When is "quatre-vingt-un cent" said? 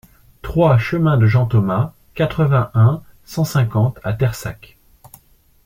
2.15-3.43